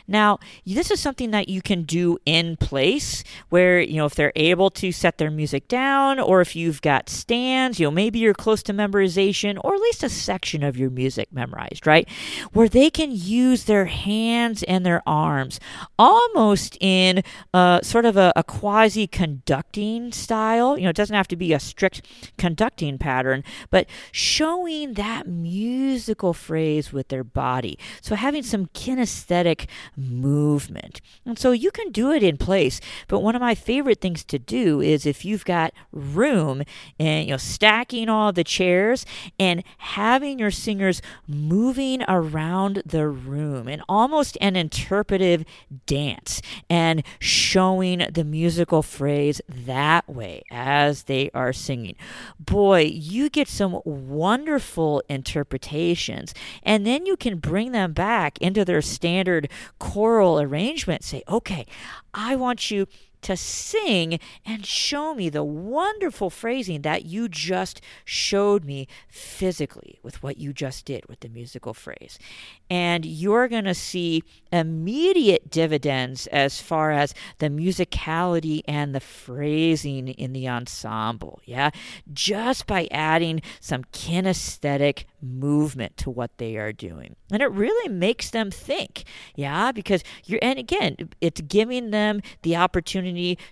Now, 0.07 0.39
this 0.65 0.91
is 0.91 0.99
something 0.99 1.31
that 1.31 1.49
you 1.49 1.61
can 1.61 1.83
do 1.83 2.17
in 2.25 2.57
place 2.57 3.23
where, 3.49 3.79
you 3.79 3.95
know, 3.95 4.05
if 4.05 4.15
they're 4.15 4.33
able 4.35 4.69
to 4.71 4.91
set 4.91 5.17
their 5.17 5.31
music 5.31 5.67
down 5.67 6.19
or 6.19 6.41
if 6.41 6.55
you've 6.55 6.81
got 6.81 7.09
stands, 7.09 7.79
you 7.79 7.87
know, 7.87 7.91
maybe 7.91 8.19
you're 8.19 8.33
close 8.33 8.63
to 8.63 8.73
memorization 8.73 9.59
or 9.63 9.75
at 9.75 9.81
least 9.81 10.03
a 10.03 10.09
section 10.09 10.63
of 10.63 10.77
your 10.77 10.89
music 10.89 11.31
memorized, 11.31 11.85
right? 11.85 12.09
Where 12.53 12.69
they 12.69 12.89
can 12.89 13.11
use 13.11 13.65
their 13.65 13.85
hands 13.85 14.63
and 14.63 14.85
their 14.85 15.01
arms 15.07 15.59
almost 15.97 16.77
in 16.79 17.23
uh, 17.53 17.81
sort 17.81 18.05
of 18.05 18.17
a, 18.17 18.33
a 18.35 18.43
quasi 18.43 19.07
conducting 19.07 20.11
style. 20.11 20.77
You 20.77 20.85
know, 20.85 20.89
it 20.89 20.95
doesn't 20.95 21.15
have 21.15 21.27
to 21.29 21.35
be 21.35 21.53
a 21.53 21.59
strict 21.59 22.01
conducting 22.37 22.97
pattern, 22.97 23.43
but 23.69 23.87
showing 24.11 24.93
that 24.93 25.27
musical 25.27 26.33
phrase 26.33 26.91
with 26.91 27.07
their 27.09 27.23
body. 27.23 27.77
So 28.01 28.15
having 28.15 28.43
some 28.43 28.67
kinesthetic 28.67 29.67
movement. 29.95 31.01
And 31.25 31.37
so 31.37 31.51
you 31.51 31.71
can 31.71 31.91
do 31.91 32.11
it 32.11 32.23
in 32.23 32.37
place. 32.37 32.79
But 33.07 33.19
one 33.19 33.35
of 33.35 33.41
my 33.41 33.55
favorite 33.55 34.01
things 34.01 34.23
to 34.25 34.39
do 34.39 34.81
is 34.81 35.05
if 35.05 35.25
you've 35.25 35.45
got 35.45 35.73
room 35.91 36.63
and 36.99 37.25
you 37.27 37.31
know 37.33 37.37
stacking 37.37 38.09
all 38.09 38.31
the 38.31 38.43
chairs 38.43 39.05
and 39.39 39.63
having 39.77 40.39
your 40.39 40.51
singers 40.51 41.01
moving 41.27 42.03
around 42.07 42.81
the 42.85 43.07
room 43.07 43.67
in 43.67 43.81
almost 43.87 44.37
an 44.41 44.55
interpretive 44.55 45.45
dance 45.85 46.41
and 46.69 47.03
showing 47.19 48.05
the 48.11 48.23
musical 48.23 48.81
phrase 48.81 49.41
that 49.47 50.07
way 50.07 50.43
as 50.51 51.03
they 51.03 51.29
are 51.33 51.53
singing. 51.53 51.95
Boy, 52.39 52.81
you 52.81 53.29
get 53.29 53.47
some 53.47 53.81
wonderful 53.85 55.03
interpretations 55.09 56.33
and 56.63 56.85
then 56.85 57.05
you 57.05 57.15
can 57.15 57.37
bring 57.37 57.71
them 57.71 57.93
back 57.93 58.37
into 58.39 58.65
their 58.65 58.81
standard 58.81 59.49
choral 59.79 60.39
arrangement. 60.39 61.03
Say, 61.03 61.23
okay, 61.27 61.65
I 62.13 62.35
want 62.35 62.71
you 62.71 62.87
to 63.21 63.35
sing 63.35 64.19
and 64.45 64.65
show 64.65 65.13
me 65.13 65.29
the 65.29 65.43
wonderful 65.43 66.29
phrasing 66.29 66.81
that 66.83 67.05
you 67.05 67.27
just 67.27 67.81
showed 68.05 68.63
me 68.63 68.87
physically 69.07 69.99
with 70.03 70.21
what 70.23 70.37
you 70.37 70.53
just 70.53 70.85
did 70.85 71.05
with 71.07 71.19
the 71.19 71.29
musical 71.29 71.73
phrase. 71.73 72.17
And 72.69 73.05
you're 73.05 73.47
going 73.47 73.65
to 73.65 73.73
see 73.73 74.23
immediate 74.51 75.49
dividends 75.49 76.27
as 76.27 76.61
far 76.61 76.91
as 76.91 77.13
the 77.39 77.49
musicality 77.49 78.61
and 78.67 78.93
the 78.93 78.99
phrasing 78.99 80.09
in 80.09 80.33
the 80.33 80.47
ensemble. 80.47 81.41
Yeah. 81.45 81.71
Just 82.13 82.67
by 82.67 82.87
adding 82.91 83.41
some 83.59 83.83
kinesthetic 83.85 85.05
movement 85.21 85.97
to 85.97 86.09
what 86.09 86.37
they 86.37 86.57
are 86.57 86.71
doing. 86.71 87.15
And 87.31 87.41
it 87.41 87.51
really 87.51 87.91
makes 87.91 88.29
them 88.29 88.51
think. 88.51 89.03
Yeah. 89.35 89.71
Because 89.71 90.03
you're, 90.25 90.39
and 90.41 90.59
again, 90.59 90.95
it's 91.21 91.41
giving 91.41 91.89
them 91.91 92.21
the 92.43 92.55
opportunity 92.55 93.08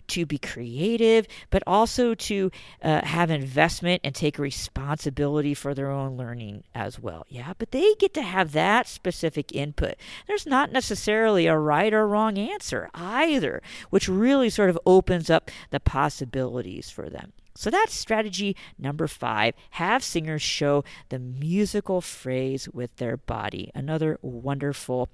to 0.08 0.26
be 0.26 0.38
creative, 0.38 1.28
but 1.50 1.64
also 1.66 2.14
to 2.16 2.52
uh, 2.82 3.06
have 3.06 3.30
investment 3.30 4.02
and 4.04 4.14
take 4.14 4.38
responsibility 4.38 5.54
for 5.54 5.74
their 5.74 5.92
own 5.92 6.18
learning 6.18 6.64
as 6.74 7.00
well. 7.00 7.26
Yeah. 7.30 7.54
But 7.58 7.72
they 7.72 7.94
get 8.00 8.14
to 8.16 8.22
have 8.22 8.52
that 8.54 8.88
specific 8.88 9.54
input. 9.54 9.96
There's 10.28 10.46
not 10.46 10.72
necessarily 10.72 11.48
a 11.48 11.58
right 11.58 11.94
or 11.94 12.08
wrong 12.08 12.38
answer 12.38 12.90
either, 12.94 13.62
which 13.90 14.08
really 14.08 14.50
sort 14.50 14.70
of 14.70 14.80
opens 14.86 15.30
up 15.30 15.50
the 15.72 15.80
possibilities 15.80 16.90
for 16.90 17.10
them. 17.10 17.34
So 17.58 17.72
that's 17.72 17.96
strategy 17.96 18.56
number 18.78 19.08
five. 19.08 19.56
Have 19.72 20.04
singers 20.04 20.44
show 20.44 20.84
the 21.10 21.18
musical 21.18 22.02
phrase 22.02 22.70
with 22.70 22.96
their 22.98 23.18
body. 23.18 23.72
Another 23.74 24.20
wonderful 24.22 25.10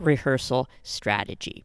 rehearsal 0.00 0.68
strategy. 0.82 1.64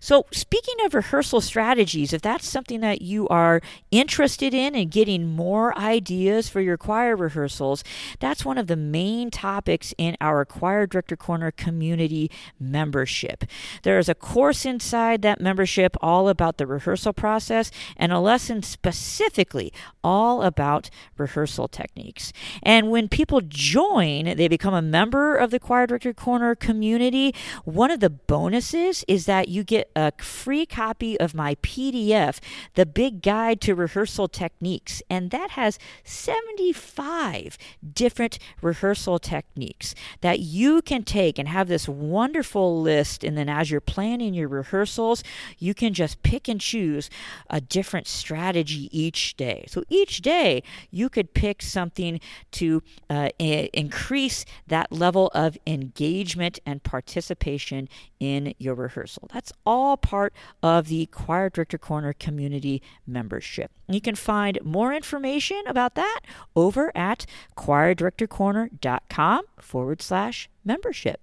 So, 0.00 0.26
speaking 0.32 0.74
of 0.84 0.94
rehearsal 0.94 1.40
strategies, 1.40 2.12
if 2.12 2.22
that's 2.22 2.48
something 2.48 2.80
that 2.80 3.02
you 3.02 3.28
are 3.28 3.60
interested 3.90 4.54
in 4.54 4.74
and 4.74 4.90
getting 4.90 5.26
more 5.26 5.76
ideas 5.78 6.48
for 6.48 6.60
your 6.60 6.76
choir 6.76 7.16
rehearsals, 7.16 7.84
that's 8.20 8.44
one 8.44 8.58
of 8.58 8.66
the 8.66 8.76
main 8.76 9.30
topics 9.30 9.94
in 9.98 10.16
our 10.20 10.44
Choir 10.44 10.86
Director 10.86 11.16
Corner 11.16 11.50
community 11.50 12.30
membership. 12.58 13.44
There 13.82 13.98
is 13.98 14.08
a 14.08 14.14
course 14.14 14.64
inside 14.64 15.22
that 15.22 15.40
membership 15.40 15.96
all 16.00 16.28
about 16.28 16.58
the 16.58 16.66
rehearsal 16.66 17.12
process 17.12 17.70
and 17.96 18.12
a 18.12 18.20
lesson 18.20 18.62
specifically 18.62 19.72
all 20.02 20.42
about 20.42 20.90
rehearsal 21.16 21.68
techniques. 21.68 22.32
And 22.62 22.90
when 22.90 23.08
people 23.08 23.40
join, 23.42 24.36
they 24.36 24.48
become 24.48 24.74
a 24.74 24.82
member 24.82 25.36
of 25.36 25.50
the 25.50 25.60
Choir 25.60 25.86
Director 25.86 26.14
Corner 26.14 26.54
community. 26.54 27.34
One 27.64 27.90
of 27.90 28.00
the 28.00 28.10
bonuses 28.10 29.04
is 29.08 29.26
that 29.26 29.47
you 29.48 29.64
get 29.64 29.90
a 29.96 30.12
free 30.18 30.66
copy 30.66 31.18
of 31.18 31.34
my 31.34 31.54
PDF, 31.56 32.38
The 32.74 32.86
Big 32.86 33.22
Guide 33.22 33.60
to 33.62 33.74
Rehearsal 33.74 34.28
Techniques. 34.28 35.02
And 35.10 35.30
that 35.30 35.50
has 35.50 35.78
75 36.04 37.58
different 37.92 38.38
rehearsal 38.60 39.18
techniques 39.18 39.94
that 40.20 40.40
you 40.40 40.82
can 40.82 41.02
take 41.02 41.38
and 41.38 41.48
have 41.48 41.68
this 41.68 41.88
wonderful 41.88 42.80
list. 42.80 43.24
And 43.24 43.36
then 43.36 43.48
as 43.48 43.70
you're 43.70 43.80
planning 43.80 44.34
your 44.34 44.48
rehearsals, 44.48 45.22
you 45.58 45.74
can 45.74 45.94
just 45.94 46.22
pick 46.22 46.48
and 46.48 46.60
choose 46.60 47.10
a 47.50 47.60
different 47.60 48.06
strategy 48.06 48.88
each 48.92 49.36
day. 49.36 49.64
So 49.68 49.84
each 49.88 50.22
day, 50.22 50.62
you 50.90 51.08
could 51.08 51.34
pick 51.34 51.62
something 51.62 52.20
to 52.52 52.82
uh, 53.10 53.30
increase 53.38 54.44
that 54.66 54.92
level 54.92 55.28
of 55.34 55.56
engagement 55.66 56.58
and 56.66 56.82
participation 56.82 57.88
in 58.20 58.54
your 58.58 58.74
rehearsal. 58.74 59.27
That's 59.32 59.52
all 59.66 59.96
part 59.96 60.32
of 60.62 60.88
the 60.88 61.06
Choir 61.06 61.50
Director 61.50 61.78
Corner 61.78 62.12
community 62.12 62.82
membership. 63.06 63.70
You 63.88 64.00
can 64.00 64.14
find 64.14 64.58
more 64.64 64.92
information 64.92 65.62
about 65.66 65.94
that 65.94 66.20
over 66.56 66.90
at 66.96 67.26
choirdirectorcorner.com 67.56 69.44
forward 69.60 70.02
slash 70.02 70.48
membership. 70.64 71.20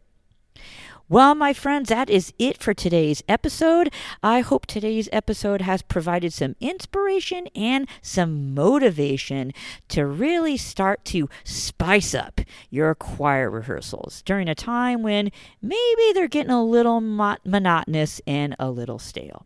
Well, 1.07 1.35
my 1.35 1.53
friends, 1.53 1.89
that 1.89 2.09
is 2.09 2.33
it 2.39 2.57
for 2.57 2.73
today's 2.73 3.21
episode. 3.29 3.93
I 4.23 4.39
hope 4.39 4.65
today's 4.65 5.07
episode 5.11 5.61
has 5.61 5.83
provided 5.83 6.33
some 6.33 6.55
inspiration 6.59 7.45
and 7.55 7.87
some 8.01 8.55
motivation 8.55 9.53
to 9.89 10.07
really 10.07 10.57
start 10.57 11.05
to 11.05 11.29
spice 11.43 12.15
up 12.15 12.41
your 12.71 12.95
choir 12.95 13.51
rehearsals 13.51 14.23
during 14.23 14.49
a 14.49 14.55
time 14.55 15.03
when 15.03 15.31
maybe 15.61 16.11
they're 16.15 16.27
getting 16.27 16.51
a 16.51 16.63
little 16.63 16.99
monotonous 17.01 18.19
and 18.25 18.55
a 18.57 18.71
little 18.71 18.97
stale. 18.97 19.45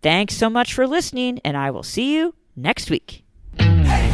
Thanks 0.00 0.36
so 0.36 0.48
much 0.48 0.72
for 0.72 0.86
listening, 0.86 1.40
and 1.44 1.56
I 1.56 1.72
will 1.72 1.82
see 1.82 2.14
you 2.14 2.36
next 2.54 2.88
week. 2.88 3.24
Are 3.58 4.13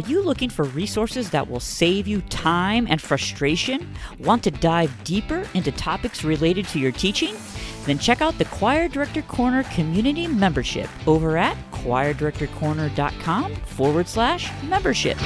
you 0.00 0.22
looking 0.22 0.50
for 0.50 0.64
resources 0.64 1.30
that 1.30 1.48
will 1.48 1.60
save 1.60 2.06
you 2.06 2.20
time 2.22 2.86
and 2.88 3.00
frustration? 3.00 3.94
Want 4.18 4.42
to 4.44 4.50
dive 4.50 4.92
deeper 5.04 5.46
into 5.54 5.72
topics 5.72 6.24
related 6.24 6.66
to 6.68 6.78
your 6.78 6.92
teaching? 6.92 7.34
Then 7.86 7.98
check 7.98 8.20
out 8.20 8.38
the 8.38 8.44
Choir 8.44 8.88
Director 8.88 9.22
Corner 9.22 9.64
community 9.64 10.26
membership 10.26 10.88
over 11.06 11.36
at 11.36 11.56
choirdirectorcorner.com 11.72 13.54
forward 13.56 14.08
slash 14.08 14.50
membership. 14.64 15.18